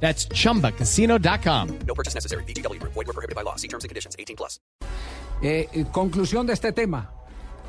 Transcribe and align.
That's 0.00 0.28
chumbacasino.com. 0.28 1.68
No 1.86 1.94
purchase 1.94 2.14
necessary. 2.14 2.44
BGW. 2.44 2.80
Void 2.82 3.06
were 3.06 3.12
prohibited 3.14 3.34
by 3.34 3.42
law. 3.42 3.56
See 3.56 3.68
terms 3.68 3.84
and 3.84 3.88
conditions. 3.90 4.14
18 4.18 4.36
plus. 4.36 4.60
Eh, 5.42 5.68
eh, 5.72 5.84
conclusión 5.92 6.46
de 6.46 6.52
este 6.54 6.72
tema, 6.72 7.10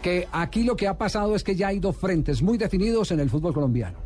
que 0.01 0.27
aquí 0.31 0.63
lo 0.63 0.75
que 0.75 0.87
ha 0.87 0.97
pasado 0.97 1.35
es 1.35 1.43
que 1.43 1.55
ya 1.55 1.67
hay 1.69 1.79
dos 1.79 1.97
frentes 1.97 2.41
muy 2.41 2.57
definidos 2.57 3.11
en 3.11 3.19
el 3.19 3.29
fútbol 3.29 3.53
colombiano. 3.53 3.99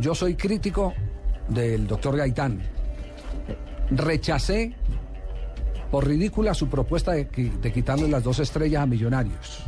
Yo 0.00 0.14
soy 0.14 0.34
crítico 0.36 0.92
del 1.48 1.86
doctor 1.86 2.16
Gaitán. 2.16 2.62
Rechacé 3.90 4.74
por 5.90 6.06
ridícula 6.06 6.52
su 6.54 6.68
propuesta 6.68 7.12
de, 7.12 7.24
de 7.24 7.72
quitarle 7.72 8.06
las 8.08 8.22
dos 8.22 8.38
estrellas 8.38 8.82
a 8.82 8.86
Millonarios. 8.86 9.64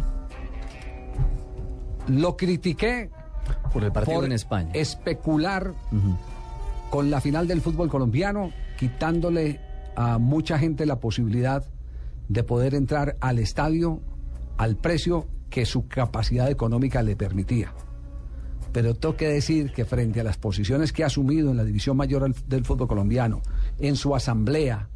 Lo 2.08 2.36
critiqué 2.36 3.10
Por 3.72 3.84
el 3.84 3.92
partido 3.92 4.16
por 4.16 4.24
en 4.26 4.32
España. 4.32 4.70
especular 4.74 5.72
con 6.90 7.10
la 7.10 7.20
final 7.20 7.46
del 7.46 7.60
fútbol 7.60 7.88
colombiano, 7.88 8.52
quitándole 8.78 9.60
a 9.96 10.18
mucha 10.18 10.58
gente 10.58 10.86
la 10.86 10.98
posibilidad 11.00 11.64
de 12.28 12.42
poder 12.44 12.74
entrar 12.74 13.16
al 13.20 13.38
estadio 13.38 14.00
al 14.56 14.76
precio 14.76 15.26
que 15.48 15.64
su 15.66 15.88
capacidad 15.88 16.50
económica 16.50 17.02
le 17.02 17.16
permitía. 17.16 17.72
Pero 18.72 18.94
tengo 18.94 19.16
que 19.16 19.28
decir 19.28 19.72
que 19.72 19.84
frente 19.84 20.20
a 20.20 20.24
las 20.24 20.36
posiciones 20.36 20.92
que 20.92 21.02
ha 21.02 21.06
asumido 21.06 21.50
en 21.50 21.56
la 21.56 21.64
división 21.64 21.96
mayor 21.96 22.32
del- 22.46 22.64
fútbol 22.64 22.86
colombiano, 22.86 23.40
en 23.78 23.96
su 23.96 24.14
asamblea, 24.14 24.88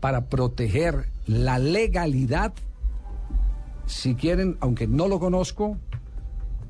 para 0.00 0.26
proteger 0.26 1.06
la 1.26 1.58
legalidad, 1.58 2.52
si 3.86 4.14
quieren, 4.14 4.56
aunque 4.60 4.86
no 4.86 5.08
lo 5.08 5.18
conozco, 5.18 5.76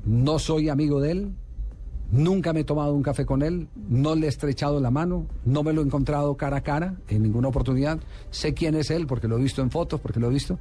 no 0.04 0.38
soy 0.38 0.68
amigo 0.70 1.00
de 1.00 1.10
él, 1.10 1.32
nunca 2.10 2.52
me 2.52 2.60
he 2.60 2.64
tomado 2.64 2.94
un 2.94 3.02
café 3.02 3.26
con 3.26 3.42
él, 3.42 3.68
no 3.88 4.14
le 4.14 4.26
he 4.26 4.28
estrechado 4.28 4.80
la 4.80 4.90
mano, 4.90 5.26
no 5.44 5.62
me 5.62 5.72
lo 5.72 5.82
he 5.82 5.84
encontrado 5.84 6.36
cara 6.36 6.58
a 6.58 6.62
cara 6.62 6.96
en 7.08 7.22
ninguna 7.22 7.48
oportunidad. 7.48 7.98
Sé 8.30 8.54
quién 8.54 8.74
es 8.74 8.90
él 8.90 9.06
porque 9.06 9.28
lo 9.28 9.38
he 9.38 9.42
visto 9.42 9.62
en 9.62 9.70
fotos, 9.70 10.00
porque 10.00 10.20
lo 10.20 10.28
he 10.28 10.30
visto. 10.30 10.58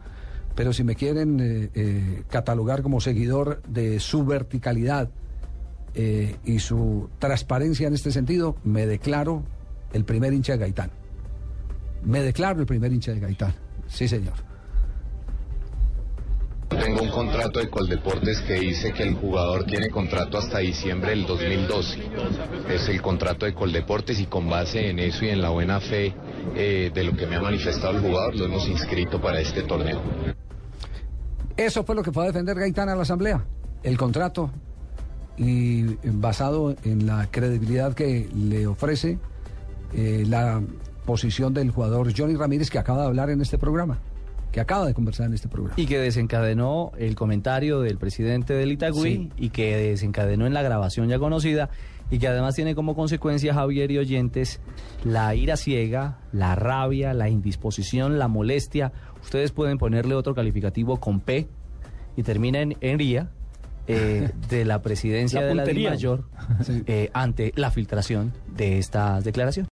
Pero 0.56 0.74
si 0.74 0.84
me 0.84 0.96
quieren 0.96 1.40
eh, 1.40 1.70
eh, 1.76 2.24
catalogar 2.30 2.82
como 2.82 3.02
seguidor 3.02 3.62
de 3.68 4.00
su 4.00 4.26
verticalidad 4.26 5.10
eh, 5.94 6.38
y 6.46 6.60
su 6.60 7.10
transparencia 7.20 7.88
en 7.88 7.94
este 7.94 8.12
sentido, 8.12 8.56
me 8.64 8.86
declaro 8.86 9.44
el 9.94 10.06
primer 10.06 10.34
hincha 10.34 10.54
de 10.54 10.60
Gaitán. 10.60 10.92
Me 12.04 12.22
declaro 12.22 12.62
el 12.62 12.66
primer 12.66 12.94
hincha 12.94 13.14
de 13.14 13.20
Gaitán. 13.20 13.54
Sí, 13.88 14.08
señor. 14.08 14.55
Tengo 16.70 17.02
un 17.02 17.10
contrato 17.10 17.60
de 17.60 17.70
Coldeportes 17.70 18.42
que 18.42 18.56
dice 18.56 18.92
que 18.92 19.04
el 19.04 19.16
jugador 19.16 19.66
tiene 19.66 19.90
contrato 19.90 20.38
hasta 20.38 20.60
diciembre 20.60 21.12
del 21.12 21.26
2012. 21.26 22.00
Es 22.70 22.90
el 22.90 23.02
contrato 23.02 23.46
de 23.46 23.54
Coldeportes 23.54 24.20
y 24.20 24.26
con 24.26 24.50
base 24.50 24.90
en 24.90 25.00
eso 25.00 25.26
y 25.26 25.30
en 25.30 25.42
la 25.42 25.50
buena 25.50 25.80
fe 25.80 26.14
eh, 26.56 26.92
de 26.94 27.04
lo 27.04 27.16
que 27.16 27.28
me 27.28 27.36
ha 27.36 27.42
manifestado 27.42 27.98
el 27.98 28.02
jugador, 28.02 28.36
lo 28.36 28.46
hemos 28.46 28.68
inscrito 28.68 29.22
para 29.22 29.40
este 29.40 29.64
torneo. 29.64 30.02
Eso 31.56 31.84
fue 31.84 31.96
lo 31.96 32.04
que 32.04 32.12
fue 32.12 32.24
a 32.24 32.28
defender 32.28 32.58
Gaitán 32.58 32.90
a 32.90 32.96
la 32.96 33.04
Asamblea, 33.04 33.46
el 33.84 33.98
contrato, 33.98 34.52
y 35.38 35.84
basado 36.04 36.76
en 36.84 37.06
la 37.06 37.28
credibilidad 37.30 37.94
que 37.94 38.30
le 38.34 38.68
ofrece 38.68 39.20
eh, 39.94 40.24
la 40.28 40.62
posición 41.06 41.54
del 41.54 41.72
jugador 41.72 42.12
Johnny 42.16 42.36
Ramírez 42.36 42.70
que 42.70 42.80
acaba 42.80 43.02
de 43.02 43.08
hablar 43.08 43.30
en 43.30 43.42
este 43.42 43.58
programa, 43.58 44.00
que 44.56 44.62
acaba 44.62 44.86
de 44.88 44.94
conversar 44.94 45.26
en 45.28 45.34
este 45.34 45.50
programa. 45.50 45.74
Y 45.76 45.86
que 45.86 46.00
desencadenó 46.00 46.94
el 46.98 47.14
comentario 47.16 47.82
del 47.82 47.98
presidente 47.98 48.54
del 48.54 48.72
Itagüí 48.72 49.14
Sí. 49.16 49.30
y 49.36 49.50
que 49.50 49.76
desencadenó 49.76 50.48
en 50.48 50.54
la 50.54 50.62
grabación 50.62 51.10
ya 51.10 51.20
conocida 51.20 51.70
y 52.10 52.20
que 52.20 52.30
además 52.30 52.56
tiene 52.56 52.74
como 52.74 52.96
consecuencia, 52.96 53.54
Javier 53.54 53.92
y 53.92 53.98
oyentes, 53.98 54.62
la 55.04 55.36
ira 55.36 55.58
ciega, 55.58 56.20
la 56.32 56.56
rabia, 56.56 57.14
la 57.14 57.28
indisposición, 57.28 58.18
la 58.18 58.30
molestia. 58.30 58.94
Ustedes 59.22 59.52
pueden 59.52 59.78
ponerle 59.78 60.16
otro 60.16 60.34
calificativo 60.34 61.02
con 61.02 61.20
P 61.20 61.50
y 62.16 62.24
termina 62.24 62.62
en, 62.62 62.78
en 62.80 62.98
ría 62.98 63.32
eh, 63.88 64.30
de 64.50 64.64
la 64.64 64.82
presidencia 64.82 65.42
La 65.42 65.48
de 65.48 65.56
la. 65.56 65.66
DIMAYOR 65.66 66.24
Sí. 66.64 66.82
eh, 66.88 67.10
ante 67.14 67.52
la 67.58 67.72
filtración 67.72 68.32
de 68.56 68.78
estas 68.80 69.24
declaraciones. 69.26 69.64